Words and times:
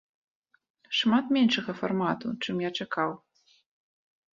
Шмат 1.01 1.25
меншага 1.39 1.71
фармату, 1.83 2.27
чым 2.43 2.55
я 2.69 2.77
чакаў. 2.83 3.11